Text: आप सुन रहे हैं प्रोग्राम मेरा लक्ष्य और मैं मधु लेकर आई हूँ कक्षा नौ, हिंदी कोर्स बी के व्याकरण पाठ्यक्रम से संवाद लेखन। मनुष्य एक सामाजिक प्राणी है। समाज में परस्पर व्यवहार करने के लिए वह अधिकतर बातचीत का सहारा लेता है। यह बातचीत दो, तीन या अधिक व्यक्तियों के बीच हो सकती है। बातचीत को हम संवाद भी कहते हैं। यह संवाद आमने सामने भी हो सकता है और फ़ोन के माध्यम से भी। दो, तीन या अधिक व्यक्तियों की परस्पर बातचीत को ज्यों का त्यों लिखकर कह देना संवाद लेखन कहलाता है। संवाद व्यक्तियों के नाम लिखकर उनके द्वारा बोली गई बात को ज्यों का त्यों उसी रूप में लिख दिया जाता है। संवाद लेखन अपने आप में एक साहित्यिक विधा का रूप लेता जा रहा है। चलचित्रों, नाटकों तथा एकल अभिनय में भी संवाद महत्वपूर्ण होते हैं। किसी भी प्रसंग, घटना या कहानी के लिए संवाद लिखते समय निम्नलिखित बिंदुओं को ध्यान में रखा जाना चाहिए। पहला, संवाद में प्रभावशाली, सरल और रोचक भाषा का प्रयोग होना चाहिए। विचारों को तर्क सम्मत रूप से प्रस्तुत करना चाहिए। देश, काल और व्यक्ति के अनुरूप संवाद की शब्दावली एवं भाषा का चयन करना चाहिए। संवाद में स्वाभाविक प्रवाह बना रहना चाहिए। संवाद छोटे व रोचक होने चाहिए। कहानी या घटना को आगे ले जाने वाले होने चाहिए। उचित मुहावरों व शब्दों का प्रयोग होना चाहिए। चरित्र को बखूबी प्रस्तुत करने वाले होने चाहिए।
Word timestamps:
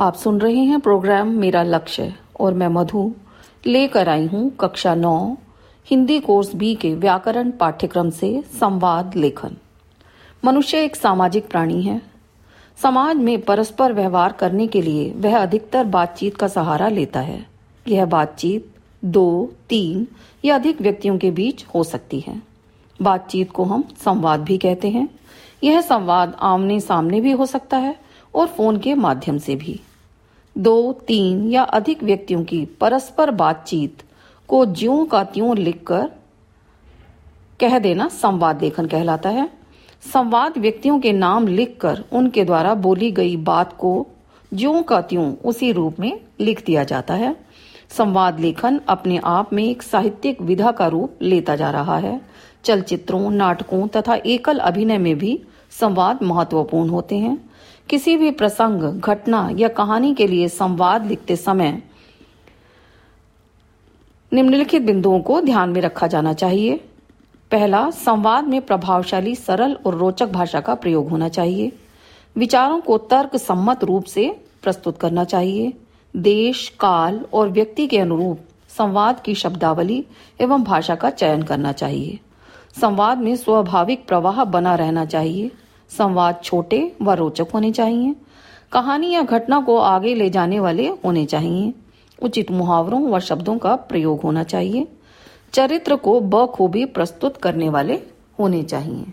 आप 0.00 0.14
सुन 0.14 0.38
रहे 0.40 0.56
हैं 0.56 0.78
प्रोग्राम 0.80 1.28
मेरा 1.28 1.62
लक्ष्य 1.62 2.14
और 2.40 2.54
मैं 2.54 2.66
मधु 2.68 3.00
लेकर 3.66 4.08
आई 4.08 4.26
हूँ 4.26 4.50
कक्षा 4.60 4.94
नौ, 4.94 5.36
हिंदी 5.86 6.18
कोर्स 6.20 6.54
बी 6.54 6.74
के 6.74 6.94
व्याकरण 6.94 7.50
पाठ्यक्रम 7.50 8.10
से 8.10 8.30
संवाद 8.60 9.16
लेखन। 9.16 9.56
मनुष्य 10.44 10.84
एक 10.84 10.96
सामाजिक 10.96 11.48
प्राणी 11.48 11.82
है। 11.82 12.00
समाज 12.82 13.16
में 13.16 13.40
परस्पर 13.40 13.92
व्यवहार 13.92 14.32
करने 14.32 14.66
के 14.66 14.82
लिए 14.82 15.10
वह 15.16 15.38
अधिकतर 15.38 15.84
बातचीत 15.84 16.36
का 16.36 16.48
सहारा 16.48 16.88
लेता 16.88 17.20
है। 17.20 17.46
यह 17.88 18.06
बातचीत 18.06 18.70
दो, 19.04 19.52
तीन 19.68 20.06
या 20.44 20.54
अधिक 20.54 20.82
व्यक्तियों 20.82 21.18
के 21.18 21.30
बीच 21.30 21.64
हो 21.74 21.84
सकती 21.84 22.20
है। 22.20 22.42
बातचीत 23.02 23.50
को 23.50 23.64
हम 23.64 23.84
संवाद 24.04 24.40
भी 24.40 24.58
कहते 24.58 24.88
हैं। 24.88 25.08
यह 25.64 25.80
संवाद 25.80 26.36
आमने 26.40 26.80
सामने 26.80 27.20
भी 27.20 27.32
हो 27.32 27.46
सकता 27.46 27.76
है 27.76 27.96
और 28.34 28.46
फ़ोन 28.46 28.78
के 28.78 28.94
माध्यम 28.94 29.38
से 29.38 29.56
भी। 29.56 29.80
दो, 30.58 30.92
तीन 30.92 31.50
या 31.50 31.62
अधिक 31.62 32.02
व्यक्तियों 32.02 32.44
की 32.44 32.64
परस्पर 32.64 33.30
बातचीत 33.30 34.02
को 34.48 34.66
ज्यों 34.66 35.06
का 35.06 35.24
त्यों 35.24 35.56
लिखकर 35.56 36.10
कह 37.60 37.78
देना 37.78 38.08
संवाद 38.08 38.62
लेखन 38.62 38.86
कहलाता 38.86 39.28
है। 39.28 39.50
संवाद 40.12 40.58
व्यक्तियों 40.58 41.00
के 41.00 41.12
नाम 41.12 41.46
लिखकर 41.46 42.04
उनके 42.12 42.44
द्वारा 42.44 42.74
बोली 42.74 43.10
गई 43.10 43.36
बात 43.36 43.72
को 43.72 44.06
ज्यों 44.54 44.82
का 44.82 45.00
त्यों 45.00 45.34
उसी 45.34 45.72
रूप 45.72 46.00
में 46.00 46.20
लिख 46.40 46.66
दिया 46.66 46.84
जाता 46.84 47.14
है। 47.14 47.36
संवाद 47.90 48.40
लेखन 48.40 48.80
अपने 48.88 49.20
आप 49.24 49.52
में 49.52 49.64
एक 49.64 49.82
साहित्यिक 49.82 50.42
विधा 50.42 50.70
का 50.70 50.86
रूप 50.86 51.18
लेता 51.22 51.56
जा 51.56 51.70
रहा 51.70 51.98
है। 51.98 52.20
चलचित्रों, 52.64 53.30
नाटकों 53.30 53.88
तथा 53.88 54.14
एकल 54.14 54.58
अभिनय 54.58 54.98
में 54.98 55.18
भी 55.18 55.42
संवाद 55.70 56.22
महत्वपूर्ण 56.22 56.88
होते 56.88 57.16
हैं। 57.16 57.50
किसी 57.90 58.16
भी 58.16 58.30
प्रसंग, 58.30 59.00
घटना 59.00 59.50
या 59.52 59.68
कहानी 59.68 60.14
के 60.14 60.26
लिए 60.26 60.48
संवाद 60.48 61.06
लिखते 61.06 61.36
समय 61.36 61.82
निम्नलिखित 64.32 64.82
बिंदुओं 64.82 65.20
को 65.20 65.40
ध्यान 65.40 65.70
में 65.70 65.80
रखा 65.80 66.06
जाना 66.06 66.32
चाहिए। 66.32 66.76
पहला, 67.50 67.90
संवाद 67.90 68.44
में 68.44 68.62
प्रभावशाली, 68.62 69.34
सरल 69.34 69.74
और 69.86 69.94
रोचक 69.94 70.28
भाषा 70.28 70.60
का 70.60 70.74
प्रयोग 70.74 71.08
होना 71.08 71.28
चाहिए। 71.28 71.72
विचारों 72.36 72.80
को 72.80 72.98
तर्क 72.98 73.36
सम्मत 73.36 73.84
रूप 73.84 74.04
से 74.04 74.40
प्रस्तुत 74.62 74.98
करना 74.98 75.24
चाहिए। 75.24 75.72
देश, 76.16 76.68
काल 76.68 77.26
और 77.32 77.48
व्यक्ति 77.48 77.86
के 77.86 77.98
अनुरूप 77.98 78.40
संवाद 78.68 79.20
की 79.20 79.34
शब्दावली 79.34 80.06
एवं 80.40 80.62
भाषा 80.62 80.94
का 80.94 81.10
चयन 81.10 81.42
करना 81.42 81.72
चाहिए। 81.72 82.18
संवाद 82.80 83.18
में 83.18 83.36
स्वाभाविक 83.36 84.08
प्रवाह 84.08 84.44
बना 84.44 84.74
रहना 84.74 85.04
चाहिए। 85.04 85.50
संवाद 85.88 86.40
छोटे 86.44 86.96
व 87.02 87.12
रोचक 87.12 87.46
होने 87.54 87.72
चाहिए। 87.72 88.14
कहानी 88.72 89.10
या 89.10 89.22
घटना 89.22 89.60
को 89.60 89.78
आगे 89.78 90.14
ले 90.14 90.30
जाने 90.30 90.60
वाले 90.60 90.86
होने 90.86 91.26
चाहिए। 91.26 91.74
उचित 92.22 92.50
मुहावरों 92.50 93.08
व 93.10 93.20
शब्दों 93.20 93.58
का 93.58 93.76
प्रयोग 93.76 94.20
होना 94.20 94.42
चाहिए। 94.42 94.88
चरित्र 95.52 95.96
को 95.96 96.20
बखूबी 96.20 96.84
प्रस्तुत 96.84 97.36
करने 97.36 97.68
वाले 97.68 98.00
होने 98.38 98.62
चाहिए। 98.62 99.04